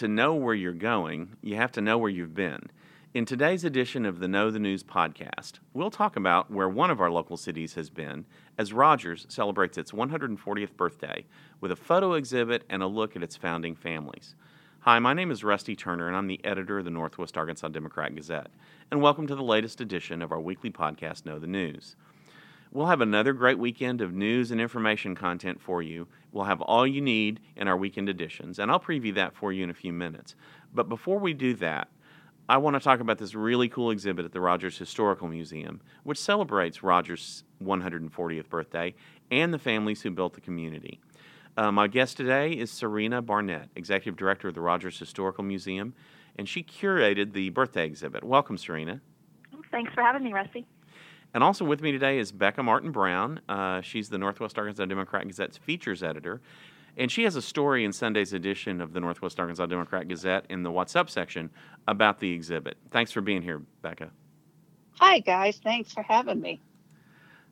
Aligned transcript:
to 0.00 0.08
know 0.08 0.34
where 0.34 0.54
you're 0.54 0.72
going, 0.72 1.36
you 1.42 1.56
have 1.56 1.72
to 1.72 1.82
know 1.82 1.98
where 1.98 2.08
you've 2.08 2.34
been. 2.34 2.70
In 3.12 3.26
today's 3.26 3.64
edition 3.64 4.06
of 4.06 4.18
the 4.18 4.28
Know 4.28 4.50
the 4.50 4.58
News 4.58 4.82
podcast, 4.82 5.58
we'll 5.74 5.90
talk 5.90 6.16
about 6.16 6.50
where 6.50 6.70
one 6.70 6.90
of 6.90 7.02
our 7.02 7.10
local 7.10 7.36
cities 7.36 7.74
has 7.74 7.90
been 7.90 8.24
as 8.56 8.72
Rogers 8.72 9.26
celebrates 9.28 9.76
its 9.76 9.92
140th 9.92 10.74
birthday 10.74 11.26
with 11.60 11.70
a 11.70 11.76
photo 11.76 12.14
exhibit 12.14 12.64
and 12.70 12.82
a 12.82 12.86
look 12.86 13.14
at 13.14 13.22
its 13.22 13.36
founding 13.36 13.74
families. 13.74 14.34
Hi, 14.84 14.98
my 15.00 15.12
name 15.12 15.30
is 15.30 15.44
Rusty 15.44 15.76
Turner, 15.76 16.08
and 16.08 16.16
I'm 16.16 16.28
the 16.28 16.42
editor 16.42 16.78
of 16.78 16.86
the 16.86 16.90
Northwest 16.90 17.36
Arkansas 17.36 17.68
Democrat 17.68 18.14
Gazette. 18.14 18.48
And 18.90 19.02
welcome 19.02 19.26
to 19.26 19.34
the 19.34 19.42
latest 19.42 19.82
edition 19.82 20.22
of 20.22 20.32
our 20.32 20.40
weekly 20.40 20.70
podcast, 20.70 21.26
Know 21.26 21.38
the 21.38 21.46
News. 21.46 21.94
We'll 22.72 22.86
have 22.86 23.00
another 23.00 23.32
great 23.32 23.58
weekend 23.58 24.00
of 24.00 24.14
news 24.14 24.52
and 24.52 24.60
information 24.60 25.16
content 25.16 25.60
for 25.60 25.82
you. 25.82 26.06
We'll 26.30 26.44
have 26.44 26.60
all 26.60 26.86
you 26.86 27.00
need 27.00 27.40
in 27.56 27.66
our 27.66 27.76
weekend 27.76 28.08
editions, 28.08 28.60
and 28.60 28.70
I'll 28.70 28.78
preview 28.78 29.12
that 29.14 29.34
for 29.34 29.52
you 29.52 29.64
in 29.64 29.70
a 29.70 29.74
few 29.74 29.92
minutes. 29.92 30.36
But 30.72 30.88
before 30.88 31.18
we 31.18 31.34
do 31.34 31.54
that, 31.54 31.88
I 32.48 32.58
want 32.58 32.74
to 32.74 32.80
talk 32.80 33.00
about 33.00 33.18
this 33.18 33.34
really 33.34 33.68
cool 33.68 33.90
exhibit 33.90 34.24
at 34.24 34.30
the 34.30 34.40
Rogers 34.40 34.78
Historical 34.78 35.26
Museum, 35.26 35.80
which 36.04 36.18
celebrates 36.18 36.84
Rogers' 36.84 37.42
140th 37.60 38.48
birthday 38.48 38.94
and 39.32 39.52
the 39.52 39.58
families 39.58 40.02
who 40.02 40.12
built 40.12 40.34
the 40.34 40.40
community. 40.40 41.00
Uh, 41.56 41.72
my 41.72 41.88
guest 41.88 42.16
today 42.16 42.52
is 42.52 42.70
Serena 42.70 43.20
Barnett, 43.20 43.68
Executive 43.74 44.16
Director 44.16 44.46
of 44.46 44.54
the 44.54 44.60
Rogers 44.60 44.96
Historical 44.96 45.42
Museum, 45.42 45.92
and 46.36 46.48
she 46.48 46.62
curated 46.62 47.32
the 47.32 47.50
birthday 47.50 47.84
exhibit. 47.84 48.22
Welcome, 48.22 48.56
Serena. 48.56 49.00
Thanks 49.72 49.92
for 49.92 50.02
having 50.02 50.22
me, 50.22 50.32
Rusty. 50.32 50.64
And 51.32 51.44
also 51.44 51.64
with 51.64 51.80
me 51.80 51.92
today 51.92 52.18
is 52.18 52.32
Becca 52.32 52.62
Martin 52.62 52.90
Brown. 52.90 53.40
Uh, 53.48 53.80
she's 53.80 54.08
the 54.08 54.18
Northwest 54.18 54.58
Arkansas 54.58 54.84
Democrat 54.86 55.26
Gazette's 55.26 55.56
features 55.58 56.02
editor. 56.02 56.40
And 56.96 57.10
she 57.10 57.22
has 57.22 57.36
a 57.36 57.42
story 57.42 57.84
in 57.84 57.92
Sunday's 57.92 58.32
edition 58.32 58.80
of 58.80 58.92
the 58.92 59.00
Northwest 59.00 59.38
Arkansas 59.38 59.66
Democrat 59.66 60.08
Gazette 60.08 60.44
in 60.48 60.64
the 60.64 60.70
What's 60.72 60.96
Up 60.96 61.08
section 61.08 61.50
about 61.86 62.18
the 62.18 62.32
exhibit. 62.32 62.78
Thanks 62.90 63.12
for 63.12 63.20
being 63.20 63.42
here, 63.42 63.62
Becca. 63.80 64.10
Hi, 64.98 65.20
guys. 65.20 65.60
Thanks 65.62 65.92
for 65.92 66.02
having 66.02 66.40
me. 66.40 66.60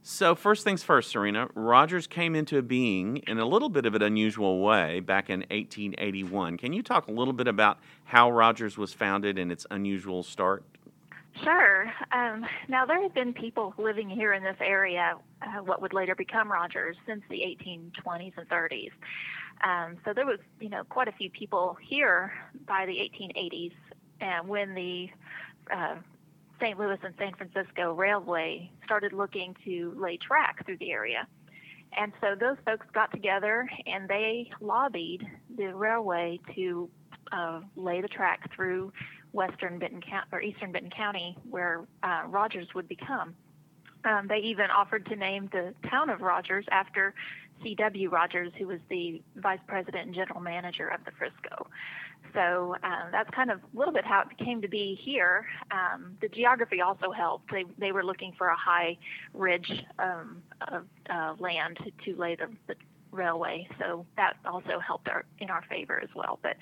So, 0.03 0.35
first 0.35 0.65
things 0.65 0.83
first, 0.83 1.11
Serena, 1.11 1.49
Rogers 1.55 2.07
came 2.07 2.35
into 2.35 2.63
being 2.63 3.19
in 3.27 3.39
a 3.39 3.45
little 3.45 3.69
bit 3.69 3.85
of 3.85 3.95
an 3.95 4.03
unusual 4.03 4.61
way 4.61 5.01
back 5.01 5.29
in 5.29 5.41
1881. 5.41 6.57
Can 6.57 6.73
you 6.73 6.83
talk 6.83 7.09
a 7.09 7.11
little 7.11 7.35
bit 7.35 7.49
about 7.49 7.79
how 8.05 8.31
Rogers 8.31 8.79
was 8.79 8.93
founded 8.93 9.39
and 9.39 9.51
its 9.51 9.67
unusual 9.71 10.23
start? 10.23 10.65
Sure. 11.43 11.93
Um, 12.13 12.45
now, 12.69 12.85
there 12.85 13.01
have 13.03 13.15
been 13.15 13.33
people 13.33 13.75
living 13.79 14.09
here 14.11 14.33
in 14.33 14.43
this 14.43 14.57
area, 14.61 15.17
uh, 15.43 15.63
what 15.63 15.81
would 15.81 15.93
later 15.93 16.15
become 16.15 16.51
Rogers, 16.51 16.97
since 17.07 17.23
the 17.31 17.37
1820s 17.37 18.33
and 18.37 18.49
30s. 18.49 18.91
Um, 19.65 19.97
so 20.05 20.13
there 20.13 20.27
was, 20.27 20.39
you 20.61 20.69
know, 20.69 20.85
quite 20.85 21.09
a 21.09 21.13
few 21.13 21.31
people 21.31 21.77
here 21.81 22.33
by 22.67 22.87
the 22.87 22.93
1880s, 22.93 23.73
and 24.21 24.49
when 24.49 24.75
the 24.75 25.09
uh, 25.73 25.97
St. 26.61 26.79
Louis 26.79 26.99
and 27.03 27.15
San 27.19 27.35
Francisco 27.35 27.93
Railway 27.93 28.71
started 28.85 29.13
looking 29.13 29.55
to 29.65 29.95
lay 29.97 30.17
track 30.17 30.65
through 30.67 30.79
the 30.79 30.91
area. 30.91 31.27
And 31.97 32.13
so 32.21 32.35
those 32.39 32.57
folks 32.67 32.87
got 32.93 33.11
together 33.13 33.69
and 33.87 34.09
they 34.09 34.51
lobbied 34.61 35.27
the 35.57 35.75
railway 35.75 36.39
to 36.55 36.91
uh, 37.33 37.61
lay 37.77 38.01
the 38.01 38.09
track 38.09 38.53
through 38.55 38.93
western 39.33 39.79
Benton 39.79 40.01
County 40.01 40.27
or 40.33 40.41
eastern 40.41 40.73
Benton 40.73 40.91
County, 40.91 41.37
where 41.49 41.87
uh, 42.03 42.23
Rogers 42.27 42.69
would 42.75 42.89
become. 42.89 43.35
Um, 44.05 44.27
they 44.29 44.39
even 44.39 44.71
offered 44.71 45.07
to 45.07 45.17
name 45.17 45.49
the 45.53 45.75
town 45.91 46.09
of 46.09 46.21
Rogers 46.21 46.65
after 46.71 47.15
C.W. 47.63 48.11
Rogers, 48.11 48.53
who 48.57 48.69
was 48.69 48.79
the 48.89 49.21
vice 49.37 49.59
president 49.67 50.07
and 50.07 50.15
general 50.15 50.41
manager 50.41 50.89
of 50.89 51.05
the 51.05 51.11
Frisco. 51.13 51.67
So 52.35 52.77
um, 52.83 53.09
that's 53.11 53.31
kind 53.31 53.51
of 53.51 53.59
a 53.59 53.79
little 53.79 53.93
bit 53.93 54.05
how 54.05 54.21
it 54.21 54.45
came 54.45 54.61
to 54.63 54.69
be 54.69 54.99
here. 55.03 55.47
Um, 55.71 56.17
the 56.21 56.29
geography 56.29 56.81
also 56.81 57.11
helped. 57.11 57.51
They, 57.51 57.65
they 57.79 57.93
were 57.93 58.05
looking 58.05 58.33
for 58.37 58.49
a 58.49 58.57
high 58.57 58.99
ridge 59.35 59.85
um, 59.99 60.43
of 60.69 60.85
uh, 61.11 61.35
land 61.39 61.79
to, 61.85 62.13
to 62.13 62.21
lay 62.21 62.37
the, 62.37 62.49
the 62.67 62.75
railway, 63.11 63.69
so 63.79 64.07
that 64.17 64.37
also 64.45 64.79
helped 64.79 65.09
our, 65.09 65.25
in 65.39 65.51
our 65.51 65.63
favor 65.69 66.01
as 66.03 66.09
well. 66.15 66.39
But 66.43 66.57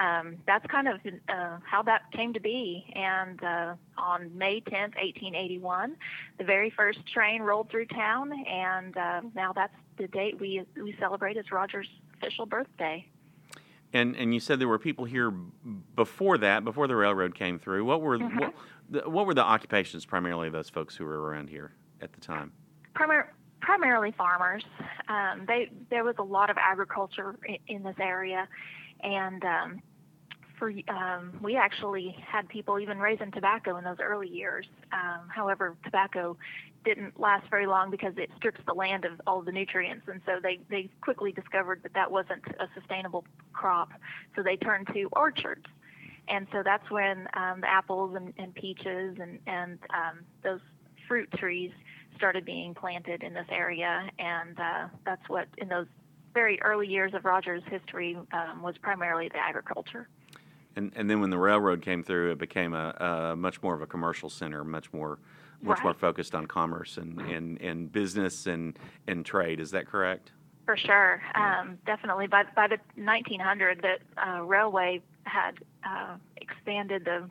um, 0.00 0.36
that's 0.46 0.66
kind 0.66 0.88
of 0.88 1.00
uh, 1.28 1.58
how 1.64 1.82
that 1.82 2.10
came 2.12 2.32
to 2.32 2.40
be. 2.40 2.92
And 2.94 3.42
uh, 3.42 3.74
on 3.96 4.36
May 4.36 4.60
10th, 4.60 4.96
1881, 4.96 5.96
the 6.38 6.44
very 6.44 6.70
first 6.70 7.00
train 7.12 7.42
rolled 7.42 7.70
through 7.70 7.86
town, 7.86 8.32
and 8.46 8.96
uh, 8.96 9.20
now 9.34 9.52
that's 9.52 9.74
the 9.96 10.08
date 10.08 10.40
we 10.40 10.64
we 10.76 10.94
celebrate 10.98 11.36
as 11.36 11.50
Rogers' 11.50 11.88
official 12.16 12.46
birthday. 12.46 13.06
And 13.92 14.16
and 14.16 14.34
you 14.34 14.40
said 14.40 14.60
there 14.60 14.68
were 14.68 14.78
people 14.78 15.04
here 15.04 15.32
before 15.96 16.38
that, 16.38 16.64
before 16.64 16.86
the 16.86 16.96
railroad 16.96 17.34
came 17.34 17.58
through. 17.58 17.84
What 17.84 18.02
were 18.02 18.18
mm-hmm. 18.18 18.38
what, 18.38 19.10
what 19.10 19.26
were 19.26 19.34
the 19.34 19.44
occupations 19.44 20.04
primarily 20.04 20.46
of 20.46 20.52
those 20.52 20.68
folks 20.68 20.96
who 20.96 21.04
were 21.04 21.20
around 21.20 21.48
here 21.48 21.72
at 22.00 22.12
the 22.12 22.20
time? 22.20 22.52
Primar- 22.94 23.28
primarily 23.78 24.12
farmers. 24.16 24.64
Um, 25.08 25.44
they 25.46 25.70
there 25.90 26.04
was 26.04 26.16
a 26.18 26.22
lot 26.22 26.50
of 26.50 26.56
agriculture 26.58 27.36
in, 27.46 27.58
in 27.68 27.82
this 27.82 27.96
area, 28.00 28.48
and 29.02 29.44
um, 29.44 29.82
for 30.58 30.72
um, 30.88 31.38
we 31.42 31.56
actually 31.56 32.16
had 32.26 32.48
people 32.48 32.78
even 32.78 32.98
raising 32.98 33.30
tobacco 33.30 33.76
in 33.76 33.84
those 33.84 33.98
early 34.02 34.28
years. 34.28 34.66
Um, 34.92 35.28
however, 35.28 35.76
tobacco 35.84 36.36
didn't 36.84 37.18
last 37.18 37.48
very 37.50 37.66
long 37.66 37.90
because 37.90 38.14
it 38.16 38.30
strips 38.36 38.60
the 38.66 38.74
land 38.74 39.04
of 39.04 39.20
all 39.26 39.42
the 39.42 39.52
nutrients, 39.52 40.06
and 40.08 40.20
so 40.26 40.38
they 40.42 40.58
they 40.68 40.90
quickly 41.00 41.32
discovered 41.32 41.82
that 41.84 41.94
that 41.94 42.10
wasn't 42.10 42.44
a 42.60 42.68
sustainable 42.78 43.24
crop. 43.52 43.90
So 44.36 44.42
they 44.42 44.56
turned 44.56 44.88
to 44.92 45.08
orchards, 45.12 45.66
and 46.28 46.46
so 46.52 46.62
that's 46.64 46.90
when 46.90 47.28
um, 47.34 47.60
the 47.60 47.70
apples 47.70 48.14
and, 48.16 48.34
and 48.38 48.54
peaches 48.54 49.16
and 49.20 49.38
and 49.46 49.78
um, 49.94 50.20
those 50.42 50.60
fruit 51.06 51.30
trees 51.38 51.70
started 52.18 52.44
being 52.44 52.74
planted 52.74 53.22
in 53.22 53.32
this 53.32 53.46
area, 53.50 54.10
and 54.18 54.58
uh, 54.58 54.88
that's 55.06 55.26
what 55.28 55.48
in 55.56 55.68
those 55.68 55.86
very 56.34 56.60
early 56.62 56.86
years 56.86 57.14
of 57.14 57.24
Rogers' 57.24 57.62
history 57.70 58.18
um, 58.32 58.62
was 58.62 58.76
primarily 58.78 59.28
the 59.28 59.38
agriculture. 59.38 60.08
And, 60.76 60.92
and 60.94 61.08
then 61.08 61.20
when 61.20 61.30
the 61.30 61.38
railroad 61.38 61.80
came 61.82 62.02
through, 62.02 62.32
it 62.32 62.38
became 62.38 62.74
a, 62.74 63.32
a 63.32 63.36
much 63.36 63.62
more 63.62 63.74
of 63.74 63.82
a 63.82 63.86
commercial 63.86 64.28
center, 64.28 64.64
much 64.64 64.92
more 64.92 65.18
much 65.60 65.78
right. 65.78 65.84
more 65.84 65.94
focused 65.94 66.36
on 66.36 66.46
commerce 66.46 66.98
and, 66.98 67.20
and, 67.20 67.60
and 67.60 67.90
business 67.90 68.46
and, 68.46 68.78
and 69.08 69.26
trade. 69.26 69.58
Is 69.58 69.72
that 69.72 69.88
correct? 69.88 70.30
For 70.66 70.76
sure, 70.76 71.20
um, 71.34 71.78
definitely. 71.86 72.26
By 72.26 72.44
by 72.54 72.68
the 72.68 72.78
1900, 72.94 73.82
the 73.82 74.22
uh, 74.22 74.42
railway 74.42 75.00
had 75.24 75.52
uh, 75.82 76.16
expanded 76.36 77.06
the 77.06 77.28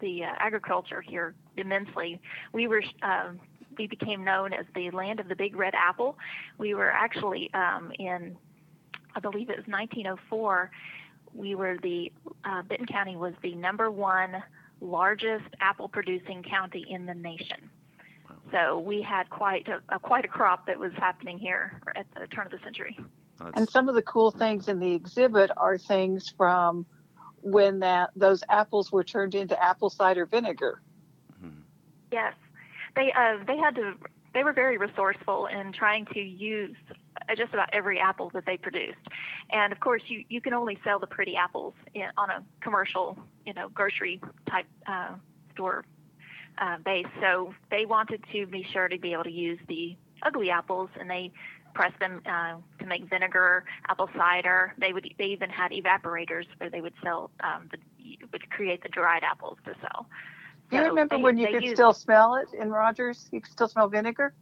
the 0.00 0.24
uh, 0.24 0.28
agriculture 0.38 1.00
here 1.00 1.34
immensely. 1.56 2.20
We 2.52 2.68
were 2.68 2.84
um, 3.02 3.40
we 3.78 3.86
became 3.86 4.24
known 4.24 4.52
as 4.52 4.66
the 4.74 4.90
land 4.90 5.20
of 5.20 5.28
the 5.28 5.36
big 5.36 5.56
red 5.56 5.74
apple. 5.74 6.18
We 6.58 6.74
were 6.74 6.90
actually 6.90 7.50
um, 7.54 7.92
in, 7.98 8.36
I 9.14 9.20
believe 9.20 9.50
it 9.50 9.56
was 9.56 9.66
1904. 9.66 10.70
We 11.34 11.54
were 11.54 11.76
the 11.82 12.12
uh, 12.44 12.62
Benton 12.62 12.86
County 12.86 13.16
was 13.16 13.34
the 13.42 13.54
number 13.54 13.90
one 13.90 14.42
largest 14.80 15.46
apple 15.60 15.88
producing 15.88 16.42
county 16.42 16.84
in 16.88 17.06
the 17.06 17.14
nation. 17.14 17.70
So 18.52 18.78
we 18.78 19.02
had 19.02 19.28
quite 19.28 19.66
a, 19.68 19.80
a, 19.94 19.98
quite 19.98 20.24
a 20.24 20.28
crop 20.28 20.66
that 20.66 20.78
was 20.78 20.92
happening 20.96 21.38
here 21.38 21.80
at 21.96 22.06
the 22.14 22.26
turn 22.28 22.46
of 22.46 22.52
the 22.52 22.58
century. 22.62 22.96
And 23.54 23.68
some 23.68 23.88
of 23.88 23.94
the 23.94 24.02
cool 24.02 24.30
things 24.30 24.68
in 24.68 24.78
the 24.78 24.94
exhibit 24.94 25.50
are 25.56 25.76
things 25.76 26.32
from 26.36 26.86
when 27.42 27.80
that 27.80 28.10
those 28.16 28.42
apples 28.48 28.90
were 28.90 29.04
turned 29.04 29.34
into 29.34 29.60
apple 29.62 29.90
cider 29.90 30.26
vinegar. 30.26 30.80
Mm-hmm. 31.42 31.60
Yes, 32.12 32.34
they 32.96 33.12
uh, 33.12 33.38
they 33.46 33.56
had 33.56 33.76
to 33.76 33.94
they 34.34 34.44
were 34.44 34.52
very 34.52 34.76
resourceful 34.76 35.46
in 35.46 35.72
trying 35.72 36.06
to 36.12 36.20
use 36.20 36.76
just 37.36 37.54
about 37.54 37.68
every 37.72 37.98
apple 37.98 38.30
that 38.34 38.44
they 38.44 38.56
produced. 38.56 38.98
And 39.50 39.72
of 39.72 39.80
course, 39.80 40.02
you, 40.08 40.24
you 40.28 40.42
can 40.42 40.52
only 40.52 40.78
sell 40.84 40.98
the 40.98 41.06
pretty 41.06 41.36
apples 41.36 41.72
in, 41.94 42.08
on 42.18 42.28
a 42.30 42.44
commercial, 42.60 43.18
you 43.46 43.54
know, 43.54 43.70
grocery 43.70 44.20
type 44.48 44.66
uh, 44.86 45.14
store 45.54 45.84
uh, 46.58 46.76
base. 46.84 47.06
So 47.20 47.54
they 47.70 47.86
wanted 47.86 48.22
to 48.32 48.46
be 48.46 48.66
sure 48.72 48.88
to 48.88 48.98
be 48.98 49.14
able 49.14 49.24
to 49.24 49.30
use 49.30 49.58
the 49.68 49.96
ugly 50.22 50.50
apples, 50.50 50.90
and 51.00 51.08
they 51.08 51.32
pressed 51.74 51.98
them 51.98 52.22
uh, 52.26 52.56
to 52.78 52.86
make 52.86 53.08
vinegar, 53.08 53.64
apple 53.88 54.10
cider. 54.16 54.74
They 54.78 54.92
would 54.92 55.14
they 55.18 55.26
even 55.26 55.50
had 55.50 55.72
evaporators 55.72 56.46
where 56.58 56.70
they 56.70 56.80
would 56.80 56.94
sell 57.02 57.30
um, 57.40 57.70
the 57.70 57.78
would 58.32 58.48
create 58.50 58.82
the 58.82 58.88
dried 58.88 59.22
apples 59.22 59.58
to 59.64 59.74
sell. 59.80 60.06
Do 60.70 60.76
you 60.76 60.82
so 60.82 60.88
remember 60.88 61.16
they, 61.16 61.22
when 61.22 61.38
you 61.38 61.46
could 61.48 61.62
used, 61.62 61.76
still 61.76 61.92
smell 61.92 62.34
it 62.36 62.48
in 62.58 62.70
Rogers? 62.70 63.28
You 63.32 63.40
could 63.40 63.52
still 63.52 63.68
smell 63.68 63.88
vinegar. 63.88 64.34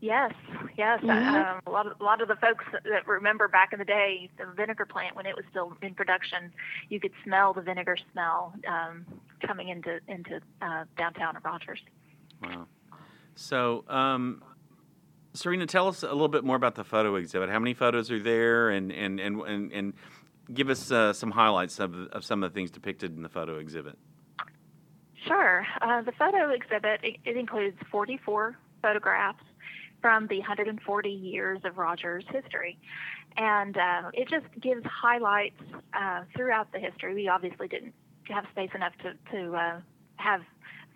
Yes, 0.00 0.32
yes. 0.76 1.00
Mm-hmm. 1.00 1.10
Um, 1.10 1.60
a 1.66 1.70
lot 1.70 1.86
of 1.86 2.00
a 2.00 2.04
lot 2.04 2.20
of 2.20 2.28
the 2.28 2.36
folks 2.36 2.64
that 2.72 3.06
remember 3.06 3.48
back 3.48 3.72
in 3.72 3.78
the 3.78 3.84
day, 3.84 4.30
the 4.38 4.46
vinegar 4.54 4.84
plant 4.84 5.16
when 5.16 5.26
it 5.26 5.34
was 5.34 5.44
still 5.50 5.76
in 5.82 5.94
production, 5.94 6.52
you 6.90 7.00
could 7.00 7.12
smell 7.24 7.54
the 7.54 7.62
vinegar 7.62 7.96
smell 8.12 8.54
um, 8.68 9.06
coming 9.46 9.68
into 9.68 10.00
into 10.06 10.40
uh, 10.60 10.84
downtown 10.98 11.38
Rogers. 11.42 11.80
Wow. 12.42 12.66
So, 13.34 13.84
um, 13.88 14.42
Serena, 15.32 15.66
tell 15.66 15.88
us 15.88 16.02
a 16.02 16.08
little 16.08 16.28
bit 16.28 16.44
more 16.44 16.56
about 16.56 16.74
the 16.74 16.84
photo 16.84 17.14
exhibit. 17.16 17.48
How 17.48 17.58
many 17.58 17.74
photos 17.74 18.10
are 18.10 18.22
there, 18.22 18.70
and 18.70 18.92
and 18.92 19.18
and 19.18 19.40
and, 19.42 19.72
and 19.72 19.92
give 20.52 20.68
us 20.68 20.90
uh, 20.90 21.12
some 21.12 21.30
highlights 21.30 21.80
of, 21.80 21.94
of 22.08 22.24
some 22.24 22.42
of 22.42 22.52
the 22.52 22.54
things 22.54 22.70
depicted 22.70 23.16
in 23.16 23.22
the 23.22 23.28
photo 23.28 23.58
exhibit. 23.58 23.98
Sure. 25.26 25.66
Uh, 25.80 26.02
the 26.02 26.12
photo 26.12 26.50
exhibit 26.50 27.00
it, 27.02 27.16
it, 27.24 27.36
includes 27.36 27.76
44 27.90 28.56
photographs 28.80 29.42
from 30.00 30.28
the 30.28 30.38
140 30.38 31.10
years 31.10 31.60
of 31.64 31.78
Rogers 31.78 32.24
history, 32.30 32.78
and 33.36 33.76
uh, 33.76 34.10
it 34.14 34.28
just 34.28 34.46
gives 34.60 34.84
highlights 34.84 35.60
uh, 35.94 36.22
throughout 36.36 36.70
the 36.72 36.78
history. 36.78 37.14
We 37.14 37.28
obviously 37.28 37.66
didn't 37.66 37.94
have 38.28 38.44
space 38.52 38.70
enough 38.74 38.92
to 39.02 39.14
to 39.32 39.56
uh, 39.56 39.80
have 40.16 40.42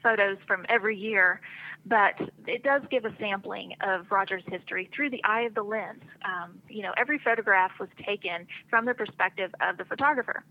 photos 0.03 0.38
from 0.47 0.65
every 0.69 0.97
year, 0.97 1.41
but 1.85 2.15
it 2.47 2.62
does 2.62 2.83
give 2.91 3.05
a 3.05 3.15
sampling 3.19 3.75
of 3.81 4.11
Rogers' 4.11 4.44
history 4.47 4.88
through 4.94 5.11
the 5.11 5.23
eye 5.25 5.43
of 5.43 5.55
the 5.55 5.62
lens. 5.62 6.03
Um, 6.25 6.61
you 6.69 6.83
know, 6.83 6.93
every 6.97 7.19
photograph 7.19 7.73
was 7.81 7.88
taken 8.06 8.47
from 8.69 8.85
the 8.85 8.94
perspective 8.94 9.53
of 9.61 9.76
the 9.76 9.85
photographer. 9.85 10.44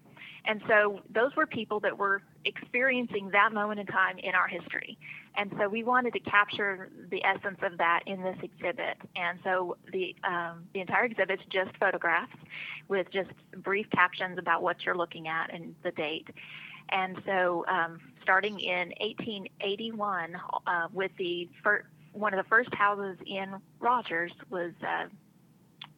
And 0.50 0.64
so 0.68 1.02
those 1.14 1.36
were 1.36 1.46
people 1.46 1.80
that 1.82 1.96
were 1.96 2.24
experiencing 2.44 3.30
that 3.34 3.54
moment 3.54 3.80
in 3.80 3.86
time 3.86 4.18
in 4.18 4.34
our 4.34 4.48
history. 4.48 4.98
And 5.36 5.54
so 5.60 5.70
we 5.70 5.84
wanted 5.84 6.12
to 6.14 6.20
capture 6.22 6.90
the 7.12 7.24
essence 7.24 7.60
of 7.62 7.78
that 7.78 8.02
in 8.08 8.24
this 8.24 8.36
exhibit. 8.42 8.98
And 9.16 9.38
so 9.44 9.78
the, 9.94 10.16
um, 10.24 10.64
the 10.74 10.80
entire 10.80 11.06
exhibit 11.06 11.40
is 11.42 11.46
just 11.52 11.78
photographs 11.78 12.34
with 12.88 13.12
just 13.12 13.30
brief 13.58 13.92
captions 13.92 14.40
about 14.40 14.64
what 14.64 14.84
you're 14.84 14.98
looking 14.98 15.28
at 15.28 15.54
and 15.54 15.76
the 15.84 15.92
date. 15.92 16.28
And 16.90 17.22
so, 17.28 17.64
um, 17.68 18.00
starting 18.24 18.60
in 18.60 18.92
1881, 19.00 20.36
uh, 20.66 20.88
with 20.92 21.12
the 21.20 21.48
first, 21.64 21.86
one 22.14 22.34
of 22.34 22.44
the 22.44 22.50
first 22.50 22.74
houses 22.74 23.20
in 23.28 23.54
Rogers 23.80 24.32
was 24.50 24.72
uh, 24.82 25.06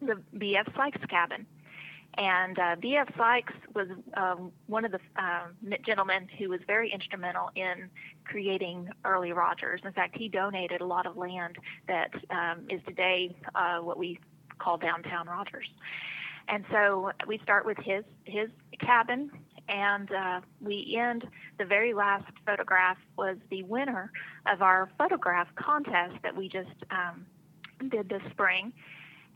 the 0.01 0.21
B.F. 0.38 0.68
Sykes 0.75 1.06
cabin. 1.09 1.45
And 2.18 2.60
uh, 2.60 2.75
B.F. 2.80 3.08
Sykes 3.18 3.54
was 3.74 3.88
um, 4.16 4.52
one 4.68 4.84
of 4.84 4.92
the 4.92 5.00
um, 5.16 5.56
gentlemen 5.86 6.28
who 6.38 6.50
was 6.50 6.60
very 6.68 6.92
instrumental 6.92 7.50
in 7.56 7.90
creating 8.25 8.90
early 9.06 9.31
Rogers. 9.31 9.81
In 9.86 9.94
fact, 9.94 10.18
he 10.18 10.28
donated 10.28 10.81
a 10.81 10.86
lot 10.86 11.06
of 11.06 11.16
land 11.16 11.58
that 11.88 12.12
um, 12.30 12.66
is 12.69 12.81
today 12.86 13.36
uh, 13.56 13.78
what 13.80 13.98
we 13.98 14.19
call 14.60 14.78
downtown 14.78 15.28
Rogers. 15.28 15.68
And 16.50 16.66
so 16.69 17.12
we 17.28 17.40
start 17.44 17.66
with 17.66 17.78
his 17.78 18.04
his 18.25 18.50
cabin 18.80 19.31
and 19.72 20.12
uh, 20.12 20.42
we 20.60 20.98
end 21.00 21.25
the 21.58 21.66
very 21.66 21.94
last 21.94 22.25
photograph 22.46 22.98
was 23.18 23.38
the 23.50 23.63
winner 23.63 24.12
of 24.52 24.62
our 24.62 24.90
photograph 24.98 25.48
contest 25.56 26.16
that 26.24 26.36
we 26.36 26.50
just 26.50 26.69
um, 26.90 27.25
did 27.90 28.10
this 28.10 28.22
spring, 28.31 28.74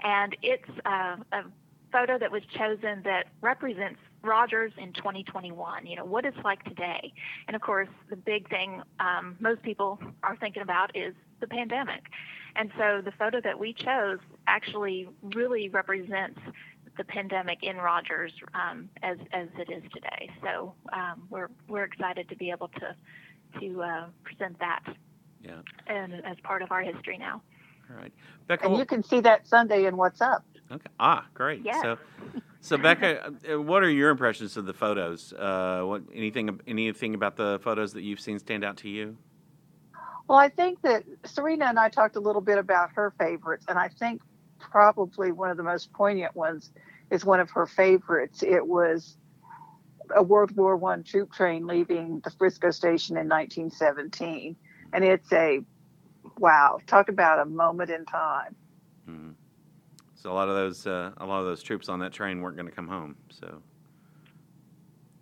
and 0.03 0.35
it's 0.41 0.69
uh, 0.85 1.15
a 1.31 1.43
photo 1.95 2.19
that 2.19 2.29
was 2.29 2.41
chosen 2.57 3.01
that 3.03 3.27
represents 3.41 3.99
Rogers 4.21 4.73
in 4.77 4.91
2021. 4.93 5.85
You 5.85 5.95
know 5.95 6.05
what 6.05 6.25
it's 6.25 6.37
like 6.43 6.61
today, 6.65 7.13
and 7.47 7.55
of 7.55 7.61
course 7.61 7.87
the 8.09 8.17
big 8.17 8.49
thing 8.49 8.81
um, 8.99 9.37
most 9.39 9.61
people 9.61 9.99
are 10.23 10.35
thinking 10.35 10.61
about 10.61 10.95
is 10.95 11.13
the 11.39 11.47
pandemic, 11.47 12.01
and 12.57 12.69
so 12.77 13.01
the 13.03 13.13
photo 13.17 13.39
that 13.41 13.57
we 13.57 13.71
chose 13.73 14.19
actually 14.47 15.07
really 15.35 15.69
represents 15.69 16.39
the 16.97 17.03
pandemic 17.05 17.59
in 17.61 17.77
Rogers 17.77 18.33
um, 18.53 18.89
as 19.01 19.17
as 19.31 19.47
it 19.57 19.71
is 19.71 19.83
today. 19.93 20.29
So 20.43 20.73
um, 20.91 21.27
we're 21.29 21.49
we're 21.69 21.85
excited 21.85 22.27
to 22.29 22.35
be 22.35 22.51
able 22.51 22.69
to 22.69 23.59
to 23.61 23.81
uh, 23.83 24.05
present 24.23 24.59
that. 24.59 24.83
Yeah. 25.41 25.61
And 25.87 26.15
as 26.25 26.37
part 26.43 26.61
of 26.61 26.71
our 26.71 26.81
history 26.81 27.17
now. 27.17 27.41
All 27.89 27.97
right, 27.97 28.13
Becca. 28.47 28.65
And 28.65 28.77
you 28.77 28.85
can 28.85 29.03
see 29.03 29.19
that 29.21 29.47
Sunday 29.47 29.85
in 29.85 29.97
What's 29.97 30.21
Up. 30.21 30.43
Okay. 30.71 30.89
Ah, 30.99 31.25
great. 31.33 31.61
Yes. 31.63 31.81
So, 31.81 31.97
so 32.61 32.77
Becca, 32.77 33.33
uh, 33.53 33.61
what 33.61 33.83
are 33.83 33.89
your 33.89 34.09
impressions 34.09 34.57
of 34.57 34.65
the 34.65 34.73
photos? 34.73 35.33
Uh, 35.33 35.83
what 35.83 36.01
anything 36.13 36.59
anything 36.67 37.13
about 37.13 37.35
the 37.35 37.59
photos 37.63 37.93
that 37.93 38.01
you've 38.01 38.19
seen 38.19 38.39
stand 38.39 38.63
out 38.63 38.77
to 38.77 38.89
you? 38.89 39.17
Well, 40.27 40.39
I 40.39 40.49
think 40.49 40.81
that 40.81 41.03
Serena 41.25 41.65
and 41.65 41.77
I 41.77 41.89
talked 41.89 42.15
a 42.15 42.19
little 42.19 42.41
bit 42.41 42.57
about 42.57 42.89
her 42.95 43.13
favorites, 43.19 43.65
and 43.67 43.77
I 43.77 43.89
think 43.89 44.21
probably 44.59 45.31
one 45.31 45.51
of 45.51 45.57
the 45.57 45.63
most 45.63 45.93
poignant 45.93 46.35
ones 46.35 46.71
is 47.11 47.23
one 47.23 47.39
of 47.39 47.51
her 47.51 47.67
favorites. 47.67 48.41
It 48.41 48.65
was 48.65 49.17
a 50.15 50.23
World 50.23 50.55
War 50.55 50.75
One 50.75 51.03
troop 51.03 51.31
train 51.31 51.67
leaving 51.67 52.21
the 52.23 52.31
Frisco 52.31 52.71
station 52.71 53.17
in 53.17 53.29
1917, 53.29 54.55
and 54.93 55.03
it's 55.03 55.31
a 55.31 55.59
wow. 56.39 56.79
Talk 56.87 57.09
about 57.09 57.39
a 57.39 57.45
moment 57.45 57.89
in 57.89 58.05
time. 58.05 58.55
Mm-hmm. 59.09 59.31
So 60.15 60.31
a 60.31 60.33
lot 60.33 60.49
of 60.49 60.55
those 60.55 60.87
uh, 60.87 61.11
a 61.17 61.25
lot 61.25 61.39
of 61.39 61.45
those 61.45 61.61
troops 61.61 61.89
on 61.89 61.99
that 61.99 62.11
train 62.11 62.41
weren't 62.41 62.55
going 62.55 62.67
to 62.67 62.75
come 62.75 62.87
home. 62.87 63.15
So 63.29 63.61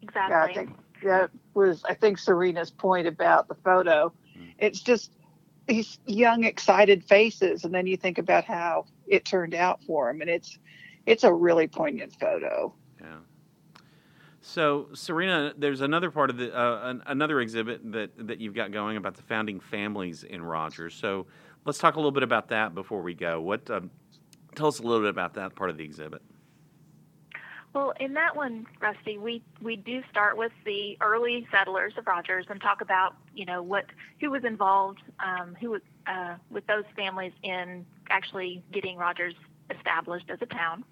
exactly. 0.02 0.34
Yeah, 0.34 0.44
I 0.44 0.54
think 0.54 0.78
that 1.04 1.32
was 1.54 1.84
I 1.84 1.94
think 1.94 2.18
Serena's 2.18 2.72
point 2.72 3.08
about 3.08 3.48
the 3.48 3.56
photo. 3.56 4.14
Mm-hmm. 4.38 4.52
It's 4.60 4.80
just 4.80 5.12
these 5.68 6.00
young, 6.06 6.44
excited 6.44 7.04
faces, 7.04 7.64
and 7.64 7.74
then 7.74 7.88
you 7.88 7.98
think 7.98 8.18
about 8.18 8.46
how 8.46 8.86
it 9.08 9.26
turned 9.26 9.54
out 9.54 9.84
for 9.84 10.08
them, 10.08 10.22
and 10.22 10.30
it's 10.30 10.58
it's 11.06 11.24
a 11.24 11.34
really 11.34 11.68
poignant 11.68 12.14
photo. 12.20 12.74
So, 14.46 14.90
Serena, 14.94 15.54
there's 15.58 15.80
another 15.80 16.12
part 16.12 16.30
of 16.30 16.36
the 16.36 16.54
uh, 16.54 16.96
another 17.06 17.40
exhibit 17.40 17.94
that 17.94 18.28
that 18.28 18.42
you've 18.42 18.54
got 18.54 18.74
going 18.74 18.98
about 18.98 19.16
the 19.16 19.22
founding 19.24 19.62
families 19.62 20.24
in 20.24 20.44
Rogers. 20.44 20.94
So, 20.94 21.28
let's 21.64 21.80
talk 21.80 21.96
a 21.96 21.98
little 21.98 22.12
bit 22.12 22.24
about 22.24 22.50
that 22.50 22.76
before 22.76 23.02
we 23.02 23.14
go. 23.14 23.40
What 23.40 23.70
um, 23.70 23.90
tell 24.54 24.68
us 24.68 24.80
a 24.80 24.84
little 24.84 25.00
bit 25.00 25.10
about 25.10 25.36
that 25.36 25.56
part 25.56 25.70
of 25.70 25.78
the 25.78 25.86
exhibit. 25.86 26.22
Well, 27.74 27.94
in 28.02 28.14
that 28.16 28.36
one, 28.36 28.68
Rusty, 28.82 29.18
we, 29.18 29.42
we 29.62 29.78
do 29.78 30.04
start 30.12 30.38
with 30.38 30.52
the 30.64 30.96
early 31.02 31.48
settlers 31.50 31.94
of 31.98 32.06
Rogers 32.06 32.46
and 32.50 32.62
talk 32.62 32.82
about, 32.82 33.16
you 33.34 33.46
know, 33.46 33.64
what 33.64 33.86
who 34.20 34.30
was 34.30 34.44
involved, 34.44 35.02
um, 35.20 35.56
who 35.60 35.80
uh, 36.06 36.36
with 36.52 36.68
those 36.68 36.84
families 36.98 37.32
in 37.42 37.86
actually 38.10 38.62
getting 38.74 38.98
Rogers 38.98 39.34
established 39.76 40.30
as 40.30 40.40
a 40.42 40.46
town. 40.46 40.84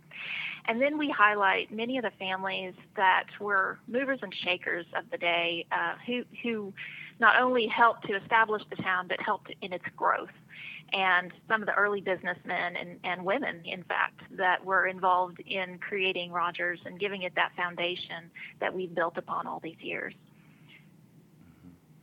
And 0.65 0.81
then 0.81 0.97
we 0.97 1.09
highlight 1.09 1.71
many 1.71 1.97
of 1.97 2.03
the 2.03 2.11
families 2.19 2.73
that 2.95 3.25
were 3.39 3.79
movers 3.87 4.19
and 4.21 4.33
shakers 4.33 4.85
of 4.95 5.09
the 5.11 5.17
day 5.17 5.65
uh, 5.71 5.95
who, 6.05 6.23
who 6.43 6.73
not 7.19 7.41
only 7.41 7.67
helped 7.67 8.07
to 8.07 8.15
establish 8.15 8.63
the 8.69 8.75
town, 8.77 9.07
but 9.07 9.19
helped 9.19 9.53
in 9.61 9.73
its 9.73 9.85
growth. 9.95 10.29
And 10.93 11.31
some 11.47 11.61
of 11.61 11.67
the 11.67 11.73
early 11.73 12.01
businessmen 12.01 12.75
and, 12.75 12.99
and 13.03 13.23
women, 13.23 13.61
in 13.63 13.83
fact, 13.83 14.21
that 14.31 14.63
were 14.65 14.87
involved 14.87 15.39
in 15.39 15.77
creating 15.79 16.31
Rogers 16.31 16.79
and 16.85 16.99
giving 16.99 17.21
it 17.21 17.33
that 17.35 17.53
foundation 17.55 18.29
that 18.59 18.73
we've 18.73 18.93
built 18.93 19.17
upon 19.17 19.47
all 19.47 19.61
these 19.61 19.79
years. 19.79 20.13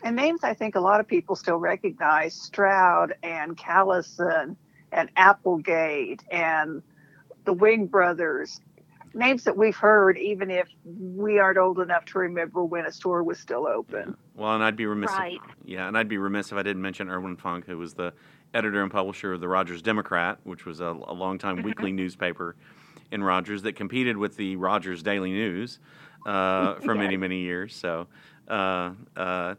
And 0.03 0.17
names 0.17 0.41
I 0.43 0.55
think 0.55 0.75
a 0.75 0.81
lot 0.81 1.00
of 1.00 1.09
people 1.09 1.37
still 1.37 1.59
recognize 1.59 2.35
Stroud 2.35 3.15
and 3.23 3.57
Callison 3.57 4.57
and 4.93 5.11
Applegate 5.17 6.23
and 6.31 6.83
the 7.49 7.55
Wing 7.55 7.87
brothers, 7.87 8.61
names 9.14 9.45
that 9.45 9.57
we've 9.57 9.75
heard, 9.75 10.19
even 10.19 10.50
if 10.50 10.69
we 10.85 11.38
aren't 11.38 11.57
old 11.57 11.81
enough 11.81 12.05
to 12.05 12.19
remember 12.19 12.62
when 12.62 12.85
a 12.85 12.93
store 12.93 13.23
was 13.23 13.38
still 13.38 13.67
open. 13.67 14.14
Well, 14.35 14.55
and 14.55 14.62
I'd 14.62 14.76
be 14.76 14.85
remiss. 14.85 15.11
Right. 15.12 15.40
If, 15.43 15.57
yeah, 15.64 15.88
and 15.88 15.97
I'd 15.97 16.11
be 16.11 16.19
remiss 16.19 16.52
if 16.52 16.59
I 16.59 16.62
didn't 16.62 16.83
mention 16.83 17.09
Erwin 17.09 17.38
Funk, 17.38 17.64
who 17.64 17.78
was 17.78 17.95
the 17.95 18.12
editor 18.52 18.83
and 18.83 18.93
publisher 18.93 19.33
of 19.33 19.40
the 19.40 19.49
Rogers 19.49 19.81
Democrat, 19.81 20.40
which 20.45 20.67
was 20.67 20.81
a, 20.81 20.95
a 21.07 21.14
longtime 21.14 21.57
mm-hmm. 21.57 21.64
weekly 21.64 21.90
newspaper 21.90 22.55
in 23.11 23.25
Rogers 23.25 23.62
that 23.62 23.76
competed 23.76 24.19
with 24.19 24.37
the 24.37 24.57
Rogers 24.57 25.02
Daily 25.02 25.33
News 25.33 25.78
uh, 26.26 26.75
for 26.81 26.95
many, 26.95 27.17
many 27.17 27.38
years. 27.38 27.75
So, 27.75 28.09
uh, 28.47 28.90
uh, 29.17 29.55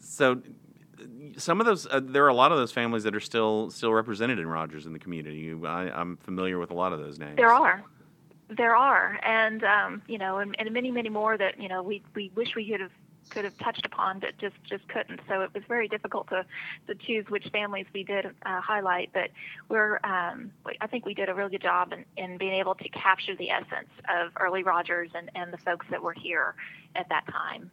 so 0.00 0.42
some 1.36 1.60
of 1.60 1.66
those 1.66 1.86
uh, 1.86 2.00
there 2.02 2.24
are 2.24 2.28
a 2.28 2.34
lot 2.34 2.52
of 2.52 2.58
those 2.58 2.72
families 2.72 3.04
that 3.04 3.14
are 3.14 3.20
still 3.20 3.70
still 3.70 3.92
represented 3.92 4.38
in 4.38 4.46
Rogers 4.46 4.86
in 4.86 4.92
the 4.92 4.98
community. 4.98 5.52
I, 5.66 6.00
am 6.00 6.16
familiar 6.18 6.58
with 6.58 6.70
a 6.70 6.74
lot 6.74 6.92
of 6.92 7.00
those 7.00 7.18
names. 7.18 7.36
There 7.36 7.52
are, 7.52 7.82
there 8.48 8.76
are, 8.76 9.18
and 9.24 9.64
um, 9.64 10.02
you 10.06 10.18
know, 10.18 10.38
and, 10.38 10.54
and, 10.58 10.70
many 10.72 10.90
many 10.90 11.08
more 11.08 11.36
that 11.38 11.60
you 11.60 11.68
know 11.68 11.82
we 11.82 12.02
we 12.14 12.30
wish 12.34 12.54
we 12.54 12.68
could 12.68 12.80
have 12.80 12.92
could 13.30 13.44
have 13.44 13.56
touched 13.58 13.86
upon, 13.86 14.18
but 14.18 14.36
just 14.38 14.56
just 14.68 14.86
couldn't. 14.88 15.20
So 15.28 15.42
it 15.42 15.54
was 15.54 15.62
very 15.68 15.88
difficult 15.88 16.28
to 16.28 16.44
to 16.88 16.94
choose 16.94 17.26
which 17.28 17.48
families 17.52 17.86
we 17.94 18.02
did 18.02 18.26
uh, 18.26 18.60
highlight. 18.60 19.10
But 19.12 19.30
we're 19.68 20.00
um, 20.04 20.52
I 20.80 20.86
think 20.86 21.06
we 21.06 21.14
did 21.14 21.28
a 21.28 21.34
really 21.34 21.50
good 21.50 21.62
job 21.62 21.92
in, 21.92 22.04
in 22.16 22.38
being 22.38 22.54
able 22.54 22.74
to 22.74 22.88
capture 22.90 23.36
the 23.36 23.50
essence 23.50 23.90
of 24.08 24.32
early 24.38 24.62
Rogers 24.62 25.10
and 25.14 25.30
and 25.34 25.52
the 25.52 25.58
folks 25.58 25.86
that 25.90 26.02
were 26.02 26.14
here 26.14 26.54
at 26.96 27.08
that 27.08 27.26
time. 27.28 27.70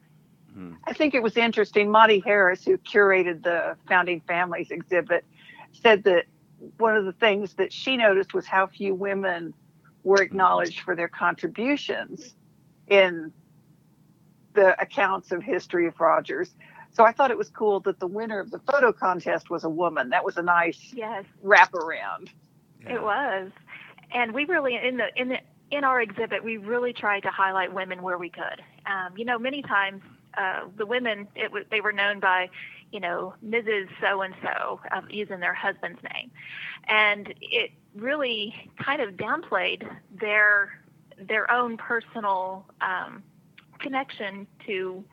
I 0.86 0.94
think 0.94 1.14
it 1.14 1.22
was 1.22 1.38
interesting. 1.38 1.92
Monty 1.92 2.20
Harris, 2.20 2.64
who 2.64 2.78
curated 2.78 3.44
the 3.44 3.76
Founding 3.88 4.22
Families 4.22 4.72
exhibit, 4.72 5.24
said 5.72 6.04
that 6.06 6.26
one 6.78 6.96
of 6.96 7.06
the 7.06 7.12
things 7.14 7.54
that 7.56 7.72
she 7.72 7.98
noticed 7.98 8.34
was 8.34 8.46
how 8.46 8.68
few 8.68 8.96
women 8.96 9.54
were 10.04 10.22
acknowledged 10.22 10.80
for 10.82 10.96
their 10.96 11.08
contributions 11.08 12.36
in 12.88 13.32
the 14.54 14.80
accounts 14.82 15.32
of 15.32 15.44
history 15.44 15.88
of 15.88 16.00
Rogers. 16.00 16.56
So 16.92 17.04
I 17.04 17.12
thought 17.12 17.30
it 17.30 17.38
was 17.38 17.50
cool 17.50 17.80
that 17.82 18.00
the 18.00 18.08
winner 18.08 18.40
of 18.40 18.50
the 18.50 18.60
photo 18.60 18.92
contest 18.92 19.50
was 19.50 19.64
a 19.64 19.70
woman. 19.70 20.10
That 20.10 20.26
was 20.26 20.38
a 20.38 20.42
nice 20.42 20.80
yes. 20.94 21.26
wraparound. 21.44 22.30
Yeah. 22.82 22.96
It 22.96 23.04
was, 23.04 23.52
and 24.12 24.34
we 24.34 24.46
really 24.46 24.76
in 24.76 24.98
the 24.98 25.08
in 25.16 25.30
the 25.30 25.38
in 25.70 25.84
our 25.84 26.02
exhibit, 26.02 26.44
we 26.44 26.58
really 26.58 26.94
tried 26.94 27.22
to 27.22 27.30
highlight 27.30 27.74
women 27.74 28.02
where 28.02 28.18
we 28.18 28.30
could. 28.30 28.64
Um, 28.86 29.16
you 29.18 29.26
know, 29.26 29.38
many 29.38 29.62
times 29.62 30.02
uh, 30.36 30.62
the 30.78 30.86
women 30.86 31.28
it 31.36 31.52
was 31.52 31.64
they 31.70 31.82
were 31.82 31.92
known 31.92 32.20
by, 32.20 32.50
you 32.92 33.00
know, 33.00 33.34
Mrs. 33.46 33.88
So 34.02 34.22
and 34.22 34.36
So, 34.44 34.80
using 35.10 35.40
their 35.40 35.54
husband's 35.54 36.02
name, 36.14 36.32
and 36.88 37.34
it 37.42 37.72
really 37.96 38.72
kind 38.84 39.02
of 39.02 39.16
downplayed 39.16 39.88
their 40.20 40.82
their 41.20 41.50
own 41.52 41.78
personal 41.78 42.66
um, 42.82 43.24
connection 43.80 44.48
to 44.66 45.04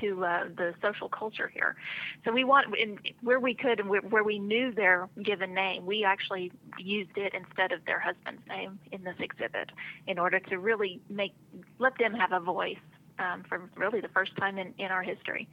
to 0.00 0.24
uh, 0.24 0.44
the 0.56 0.74
social 0.80 1.08
culture 1.08 1.48
here. 1.52 1.76
So 2.24 2.32
we 2.32 2.44
want, 2.44 2.76
in, 2.76 2.98
where 3.22 3.40
we 3.40 3.54
could 3.54 3.80
and 3.80 3.88
where 3.88 4.24
we 4.24 4.38
knew 4.38 4.72
their 4.72 5.08
given 5.22 5.54
name, 5.54 5.86
we 5.86 6.04
actually 6.04 6.52
used 6.78 7.16
it 7.16 7.34
instead 7.34 7.72
of 7.72 7.84
their 7.84 7.98
husband's 7.98 8.42
name 8.48 8.78
in 8.92 9.02
this 9.04 9.16
exhibit 9.18 9.70
in 10.06 10.18
order 10.18 10.38
to 10.40 10.58
really 10.58 11.00
make 11.08 11.32
let 11.78 11.98
them 11.98 12.14
have 12.14 12.32
a 12.32 12.40
voice 12.40 12.76
um, 13.18 13.44
for 13.48 13.68
really 13.76 14.00
the 14.00 14.08
first 14.08 14.36
time 14.36 14.58
in, 14.58 14.74
in 14.78 14.86
our 14.86 15.02
history. 15.02 15.48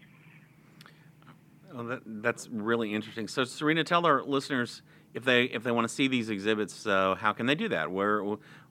Well, 1.74 1.86
that, 1.86 2.02
that's 2.06 2.48
really 2.50 2.94
interesting. 2.94 3.28
So, 3.28 3.44
Serena, 3.44 3.84
tell 3.84 4.06
our 4.06 4.24
listeners 4.24 4.82
if 5.14 5.24
they 5.24 5.46
if 5.46 5.64
they 5.64 5.72
want 5.72 5.88
to 5.88 5.94
see 5.94 6.08
these 6.08 6.30
exhibits, 6.30 6.86
uh, 6.86 7.16
how 7.16 7.34
can 7.34 7.46
they 7.46 7.56
do 7.56 7.70
that? 7.70 7.92
Where, 7.92 8.24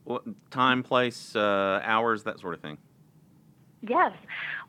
what 0.03 0.23
time, 0.51 0.83
place, 0.83 1.35
uh, 1.35 1.81
hours, 1.83 2.23
that 2.23 2.39
sort 2.39 2.53
of 2.53 2.61
thing. 2.61 2.77
Yes. 3.81 4.11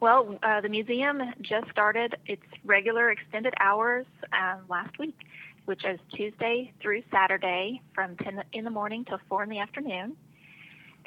Well, 0.00 0.38
uh, 0.42 0.60
the 0.60 0.68
museum 0.68 1.20
just 1.42 1.68
started 1.70 2.16
its 2.26 2.44
regular 2.64 3.10
extended 3.10 3.54
hours 3.60 4.06
um, 4.32 4.60
last 4.68 4.98
week, 4.98 5.16
which 5.64 5.84
is 5.84 5.98
Tuesday 6.14 6.72
through 6.80 7.02
Saturday 7.10 7.82
from 7.94 8.16
10 8.16 8.44
in 8.52 8.64
the 8.64 8.70
morning 8.70 9.04
till 9.04 9.18
4 9.28 9.42
in 9.42 9.48
the 9.48 9.58
afternoon. 9.58 10.16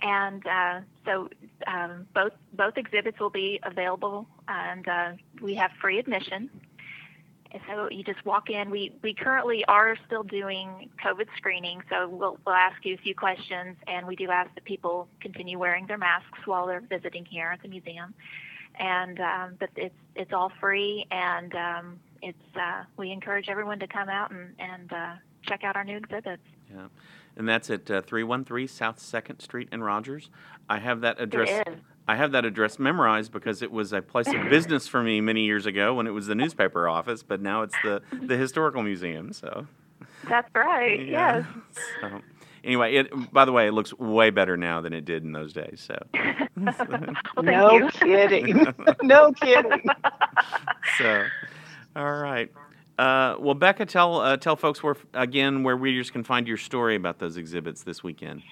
And 0.03 0.45
uh, 0.45 0.81
so 1.05 1.29
um, 1.65 2.05
both 2.13 2.33
both 2.53 2.77
exhibits 2.77 3.19
will 3.19 3.29
be 3.29 3.59
available, 3.63 4.27
and 4.47 4.87
uh, 4.87 5.11
we 5.41 5.55
have 5.55 5.71
free 5.81 5.97
admission 5.97 6.49
so 7.67 7.87
you 7.91 8.03
just 8.03 8.23
walk 8.25 8.49
in. 8.49 8.69
We 8.69 8.93
we 9.01 9.13
currently 9.13 9.63
are 9.65 9.95
still 10.07 10.23
doing 10.23 10.89
COVID 11.03 11.27
screening, 11.37 11.81
so 11.89 12.07
we'll 12.07 12.37
we'll 12.45 12.55
ask 12.55 12.83
you 12.83 12.95
a 12.95 12.97
few 12.97 13.15
questions, 13.15 13.77
and 13.87 14.07
we 14.07 14.15
do 14.15 14.29
ask 14.29 14.53
that 14.55 14.63
people 14.65 15.07
continue 15.19 15.59
wearing 15.59 15.85
their 15.85 15.97
masks 15.97 16.39
while 16.45 16.65
they're 16.65 16.81
visiting 16.81 17.25
here 17.25 17.51
at 17.51 17.61
the 17.61 17.67
museum. 17.67 18.13
And 18.79 19.19
um, 19.19 19.55
but 19.59 19.69
it's 19.75 19.95
it's 20.15 20.33
all 20.33 20.51
free, 20.59 21.05
and 21.11 21.53
um, 21.55 21.99
it's 22.21 22.55
uh, 22.55 22.83
we 22.97 23.11
encourage 23.11 23.49
everyone 23.49 23.79
to 23.79 23.87
come 23.87 24.09
out 24.09 24.31
and 24.31 24.53
and 24.57 24.91
uh, 24.91 25.13
check 25.43 25.63
out 25.63 25.75
our 25.75 25.83
new 25.83 25.97
exhibits. 25.97 26.43
Yeah, 26.71 26.87
and 27.37 27.47
that's 27.47 27.69
at 27.69 27.89
uh, 27.89 28.01
313 28.01 28.67
South 28.67 28.99
Second 28.99 29.39
Street 29.39 29.69
in 29.71 29.83
Rogers. 29.83 30.29
I 30.69 30.79
have 30.79 31.01
that 31.01 31.19
address. 31.19 31.63
I 32.07 32.15
have 32.17 32.33
that 32.33 32.43
address 32.43 32.79
memorized 32.79 33.31
because 33.31 33.61
it 33.61 33.71
was 33.71 33.93
a 33.93 34.01
place 34.01 34.27
of 34.27 34.49
business 34.49 34.87
for 34.87 35.01
me 35.01 35.21
many 35.21 35.45
years 35.45 35.65
ago 35.65 35.93
when 35.93 36.05
it 36.05 36.11
was 36.11 36.27
the 36.27 36.35
newspaper 36.35 36.89
office, 36.89 37.23
but 37.23 37.41
now 37.41 37.61
it's 37.61 37.75
the, 37.81 38.01
the 38.11 38.35
historical 38.35 38.83
museum. 38.83 39.31
So 39.31 39.67
that's 40.27 40.49
right. 40.53 40.99
Yeah. 41.05 41.37
Yes. 41.37 41.45
So, 42.01 42.21
anyway, 42.63 42.95
it 42.95 43.31
by 43.33 43.45
the 43.45 43.51
way, 43.51 43.67
it 43.67 43.71
looks 43.71 43.93
way 43.97 44.29
better 44.31 44.57
now 44.57 44.81
than 44.81 44.93
it 44.93 45.05
did 45.05 45.23
in 45.23 45.31
those 45.31 45.53
days. 45.53 45.85
So. 45.85 45.97
well, 46.57 47.09
no 47.41 47.89
kidding. 47.91 48.65
no 49.01 49.31
kidding. 49.41 49.85
so, 50.97 51.25
all 51.95 52.13
right. 52.17 52.51
Uh, 52.97 53.35
well, 53.39 53.55
Becca, 53.55 53.85
tell 53.85 54.19
uh, 54.19 54.37
tell 54.37 54.55
folks 54.55 54.83
where 54.83 54.95
again 55.13 55.63
where 55.63 55.75
readers 55.75 56.11
can 56.11 56.23
find 56.23 56.47
your 56.47 56.57
story 56.57 56.95
about 56.95 57.19
those 57.19 57.37
exhibits 57.37 57.83
this 57.83 58.03
weekend 58.03 58.43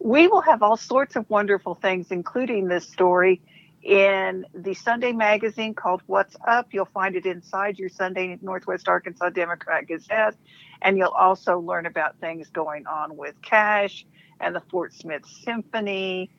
we 0.00 0.26
will 0.26 0.40
have 0.40 0.62
all 0.62 0.78
sorts 0.78 1.14
of 1.14 1.28
wonderful 1.28 1.74
things, 1.74 2.10
including 2.10 2.68
this 2.68 2.88
story 2.88 3.40
in 3.82 4.46
the 4.54 4.74
Sunday 4.74 5.12
magazine 5.12 5.74
called 5.74 6.02
What's 6.06 6.36
Up. 6.48 6.68
You'll 6.72 6.86
find 6.86 7.14
it 7.16 7.26
inside 7.26 7.78
your 7.78 7.90
Sunday 7.90 8.38
Northwest 8.40 8.88
Arkansas 8.88 9.30
Democrat 9.30 9.86
Gazette. 9.86 10.36
And 10.82 10.96
you'll 10.96 11.08
also 11.08 11.58
learn 11.58 11.84
about 11.84 12.18
things 12.18 12.48
going 12.48 12.86
on 12.86 13.16
with 13.16 13.40
Cash 13.42 14.06
and 14.40 14.56
the 14.56 14.62
Fort 14.70 14.94
Smith 14.94 15.26
Symphony 15.26 16.30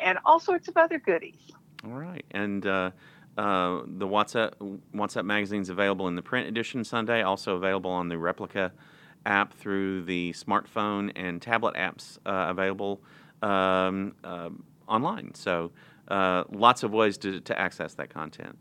and 0.00 0.18
all 0.24 0.38
sorts 0.38 0.68
of 0.68 0.76
other 0.76 1.00
goodies. 1.00 1.50
All 1.84 1.90
right. 1.90 2.24
And 2.30 2.64
uh, 2.66 2.92
uh, 3.38 3.82
the 3.86 4.06
WhatsApp 4.06 4.48
Up, 4.48 4.62
What's 4.90 5.16
Up 5.16 5.24
magazine 5.24 5.62
is 5.62 5.68
available 5.68 6.08
in 6.08 6.16
the 6.16 6.22
print 6.22 6.48
edition 6.48 6.82
Sunday, 6.82 7.22
also 7.22 7.54
available 7.54 7.90
on 7.90 8.08
the 8.08 8.18
replica 8.18 8.72
app 9.26 9.54
through 9.54 10.02
the 10.02 10.32
smartphone 10.32 11.12
and 11.14 11.40
tablet 11.40 11.76
apps 11.76 12.18
uh, 12.26 12.50
available 12.50 13.00
um, 13.42 14.16
uh, 14.24 14.50
online. 14.88 15.34
So 15.34 15.70
uh, 16.08 16.44
lots 16.50 16.82
of 16.82 16.92
ways 16.92 17.16
to, 17.18 17.40
to 17.40 17.58
access 17.58 17.94
that 17.94 18.10
content. 18.10 18.58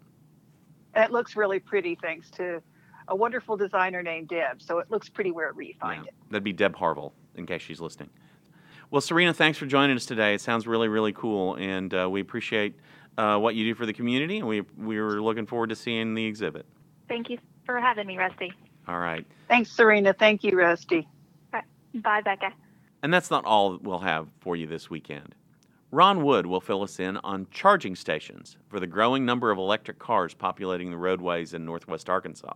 It 0.95 1.11
looks 1.11 1.35
really 1.35 1.59
pretty 1.59 1.97
thanks 1.99 2.29
to 2.31 2.61
a 3.07 3.15
wonderful 3.15 3.57
designer 3.57 4.03
named 4.03 4.27
Deb. 4.27 4.61
So 4.61 4.77
it 4.77 4.91
looks 4.91 5.09
pretty 5.09 5.31
wherever 5.31 5.61
you 5.61 5.73
find 5.79 6.03
yeah, 6.03 6.09
it. 6.09 6.13
That'd 6.29 6.43
be 6.43 6.53
Deb 6.53 6.75
Harville, 6.75 7.13
in 7.35 7.47
case 7.47 7.63
she's 7.63 7.79
listening. 7.79 8.09
Well, 8.91 9.01
Serena, 9.01 9.33
thanks 9.33 9.57
for 9.57 9.65
joining 9.65 9.95
us 9.95 10.05
today. 10.05 10.35
It 10.35 10.41
sounds 10.41 10.67
really, 10.67 10.87
really 10.87 11.13
cool, 11.13 11.55
and 11.55 11.93
uh, 11.93 12.07
we 12.09 12.21
appreciate 12.21 12.75
uh, 13.17 13.37
what 13.37 13.55
you 13.55 13.65
do 13.65 13.75
for 13.75 13.85
the 13.85 13.93
community, 13.93 14.39
and 14.39 14.47
we 14.47 14.61
we're 14.77 15.21
looking 15.21 15.45
forward 15.45 15.69
to 15.69 15.75
seeing 15.75 16.13
the 16.13 16.25
exhibit. 16.25 16.65
Thank 17.07 17.29
you 17.29 17.37
for 17.65 17.79
having 17.79 18.07
me, 18.07 18.17
Rusty. 18.17 18.53
All 18.87 18.99
right. 18.99 19.25
Thanks, 19.47 19.71
Serena. 19.71 20.13
Thank 20.13 20.43
you, 20.43 20.57
Rusty. 20.57 21.07
Bye, 21.93 22.21
Becca. 22.21 22.53
And 23.03 23.13
that's 23.13 23.31
not 23.31 23.45
all 23.45 23.77
we'll 23.81 23.99
have 23.99 24.27
for 24.39 24.55
you 24.55 24.67
this 24.67 24.89
weekend. 24.89 25.35
Ron 25.91 26.23
Wood 26.23 26.45
will 26.45 26.59
fill 26.59 26.83
us 26.83 26.99
in 26.99 27.17
on 27.17 27.47
charging 27.49 27.95
stations 27.95 28.57
for 28.67 28.79
the 28.79 28.87
growing 28.87 29.25
number 29.25 29.51
of 29.51 29.57
electric 29.57 29.99
cars 29.99 30.33
populating 30.33 30.91
the 30.91 30.97
roadways 30.97 31.53
in 31.53 31.63
northwest 31.63 32.09
Arkansas. 32.09 32.53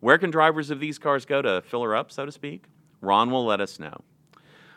Where 0.00 0.18
can 0.18 0.30
drivers 0.30 0.70
of 0.70 0.80
these 0.80 0.98
cars 0.98 1.24
go 1.24 1.40
to 1.40 1.62
fill 1.62 1.82
her 1.82 1.94
up, 1.94 2.10
so 2.10 2.26
to 2.26 2.32
speak? 2.32 2.64
Ron 3.00 3.30
will 3.30 3.46
let 3.46 3.60
us 3.60 3.78
know. 3.78 4.02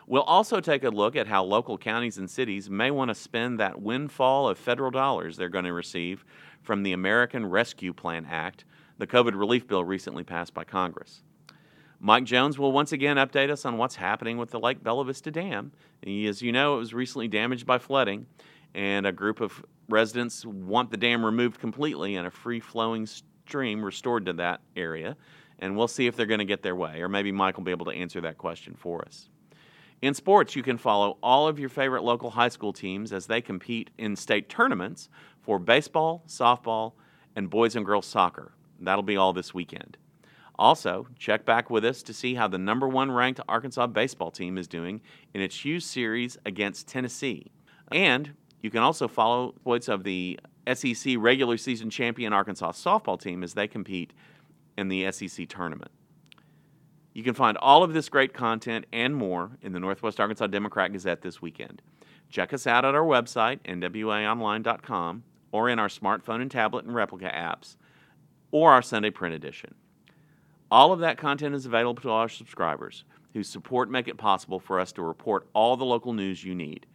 We'll 0.08 0.22
also 0.22 0.60
take 0.60 0.84
a 0.84 0.88
look 0.88 1.16
at 1.16 1.26
how 1.26 1.44
local 1.44 1.76
counties 1.76 2.16
and 2.16 2.30
cities 2.30 2.70
may 2.70 2.90
want 2.90 3.10
to 3.10 3.14
spend 3.14 3.60
that 3.60 3.82
windfall 3.82 4.48
of 4.48 4.56
federal 4.56 4.90
dollars 4.90 5.36
they're 5.36 5.50
going 5.50 5.66
to 5.66 5.72
receive 5.74 6.24
from 6.62 6.82
the 6.82 6.94
American 6.94 7.44
Rescue 7.44 7.92
Plan 7.92 8.26
Act 8.30 8.64
the 8.96 9.06
COVID 9.06 9.38
relief 9.38 9.68
bill 9.68 9.84
recently 9.84 10.24
passed 10.24 10.54
by 10.54 10.64
Congress. 10.64 11.22
Mike 12.00 12.24
Jones 12.24 12.58
will 12.58 12.72
once 12.72 12.92
again 12.92 13.18
update 13.18 13.50
us 13.50 13.66
on 13.66 13.76
what's 13.76 13.96
happening 13.96 14.38
with 14.38 14.50
the 14.50 14.58
Lake 14.58 14.82
Bella 14.82 15.04
Vista 15.04 15.30
Dam. 15.30 15.72
As 16.06 16.40
you 16.40 16.52
know, 16.52 16.76
it 16.76 16.78
was 16.78 16.94
recently 16.94 17.28
damaged 17.28 17.66
by 17.66 17.76
flooding, 17.76 18.24
and 18.74 19.04
a 19.04 19.12
group 19.12 19.42
of 19.42 19.62
residents 19.90 20.42
want 20.46 20.90
the 20.90 20.96
dam 20.96 21.22
removed 21.22 21.60
completely 21.60 22.16
and 22.16 22.26
a 22.26 22.30
free 22.30 22.60
flowing 22.60 23.06
stream 23.06 23.84
restored 23.84 24.24
to 24.24 24.32
that 24.34 24.62
area. 24.74 25.18
And 25.58 25.76
we'll 25.76 25.86
see 25.86 26.06
if 26.06 26.16
they're 26.16 26.24
going 26.24 26.38
to 26.38 26.46
get 26.46 26.62
their 26.62 26.76
way, 26.76 27.02
or 27.02 27.10
maybe 27.10 27.30
Mike 27.30 27.58
will 27.58 27.64
be 27.64 27.72
able 27.72 27.86
to 27.86 27.92
answer 27.92 28.22
that 28.22 28.38
question 28.38 28.74
for 28.74 29.04
us. 29.04 29.28
In 30.00 30.14
sports, 30.14 30.54
you 30.54 30.62
can 30.62 30.78
follow 30.78 31.18
all 31.22 31.48
of 31.48 31.58
your 31.58 31.68
favorite 31.68 32.04
local 32.04 32.30
high 32.30 32.50
school 32.50 32.72
teams 32.72 33.12
as 33.12 33.26
they 33.26 33.40
compete 33.40 33.90
in 33.98 34.14
state 34.14 34.48
tournaments 34.48 35.08
for 35.40 35.58
baseball, 35.58 36.22
softball, 36.28 36.92
and 37.34 37.50
boys 37.50 37.74
and 37.74 37.84
girls 37.84 38.06
soccer. 38.06 38.52
That'll 38.78 39.02
be 39.02 39.16
all 39.16 39.32
this 39.32 39.52
weekend. 39.52 39.96
Also, 40.56 41.06
check 41.18 41.44
back 41.44 41.68
with 41.68 41.84
us 41.84 42.02
to 42.04 42.12
see 42.12 42.34
how 42.34 42.46
the 42.46 42.58
number 42.58 42.88
one 42.88 43.10
ranked 43.10 43.40
Arkansas 43.48 43.88
baseball 43.88 44.30
team 44.30 44.56
is 44.56 44.68
doing 44.68 45.00
in 45.34 45.40
its 45.40 45.64
Hughes 45.64 45.84
series 45.84 46.36
against 46.46 46.86
Tennessee. 46.86 47.50
And 47.90 48.34
you 48.62 48.70
can 48.70 48.82
also 48.82 49.08
follow 49.08 49.52
points 49.64 49.88
of 49.88 50.04
the 50.04 50.38
SEC 50.72 51.14
regular 51.18 51.56
season 51.56 51.90
champion 51.90 52.32
Arkansas 52.32 52.72
softball 52.72 53.20
team 53.20 53.42
as 53.42 53.54
they 53.54 53.66
compete 53.66 54.12
in 54.76 54.88
the 54.88 55.10
SEC 55.10 55.48
tournament. 55.48 55.90
You 57.18 57.24
can 57.24 57.34
find 57.34 57.56
all 57.56 57.82
of 57.82 57.94
this 57.94 58.08
great 58.08 58.32
content 58.32 58.86
and 58.92 59.16
more 59.16 59.58
in 59.60 59.72
the 59.72 59.80
Northwest 59.80 60.20
Arkansas 60.20 60.46
Democrat 60.46 60.92
Gazette 60.92 61.20
this 61.20 61.42
weekend. 61.42 61.82
Check 62.30 62.52
us 62.52 62.64
out 62.64 62.84
at 62.84 62.94
our 62.94 63.02
website, 63.02 63.58
nwaonline.com, 63.64 65.24
or 65.50 65.68
in 65.68 65.80
our 65.80 65.88
smartphone 65.88 66.40
and 66.40 66.48
tablet 66.48 66.84
and 66.84 66.94
replica 66.94 67.28
apps 67.28 67.74
or 68.52 68.70
our 68.70 68.82
Sunday 68.82 69.10
print 69.10 69.34
edition. 69.34 69.74
All 70.70 70.92
of 70.92 71.00
that 71.00 71.18
content 71.18 71.56
is 71.56 71.66
available 71.66 72.00
to 72.02 72.10
our 72.10 72.28
subscribers 72.28 73.02
whose 73.32 73.48
support 73.48 73.90
make 73.90 74.06
it 74.06 74.16
possible 74.16 74.60
for 74.60 74.78
us 74.78 74.92
to 74.92 75.02
report 75.02 75.48
all 75.54 75.76
the 75.76 75.84
local 75.84 76.12
news 76.12 76.44
you 76.44 76.54
need. 76.54 76.86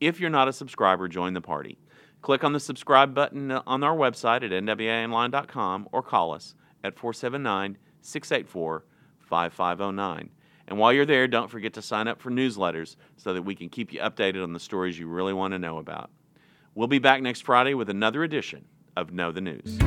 If 0.00 0.18
you're 0.18 0.28
not 0.28 0.48
a 0.48 0.52
subscriber, 0.52 1.06
join 1.06 1.34
the 1.34 1.40
party. 1.40 1.78
Click 2.20 2.42
on 2.42 2.52
the 2.52 2.58
subscribe 2.58 3.14
button 3.14 3.52
on 3.52 3.84
our 3.84 3.96
website 3.96 4.42
at 4.42 4.50
nwaonline.com 4.50 5.88
or 5.92 6.02
call 6.02 6.34
us 6.34 6.56
at 6.82 6.98
479 6.98 7.78
684 8.00 8.86
5509. 9.32 10.28
And 10.68 10.78
while 10.78 10.92
you're 10.92 11.06
there, 11.06 11.26
don't 11.26 11.50
forget 11.50 11.72
to 11.72 11.82
sign 11.82 12.06
up 12.06 12.20
for 12.20 12.30
newsletters 12.30 12.96
so 13.16 13.32
that 13.32 13.40
we 13.40 13.54
can 13.54 13.70
keep 13.70 13.90
you 13.90 14.00
updated 14.00 14.42
on 14.42 14.52
the 14.52 14.60
stories 14.60 14.98
you 14.98 15.08
really 15.08 15.32
want 15.32 15.52
to 15.52 15.58
know 15.58 15.78
about. 15.78 16.10
We'll 16.74 16.86
be 16.86 16.98
back 16.98 17.22
next 17.22 17.40
Friday 17.40 17.72
with 17.72 17.88
another 17.88 18.24
edition 18.24 18.66
of 18.94 19.10
Know 19.10 19.32
the 19.32 19.40
News. 19.40 19.78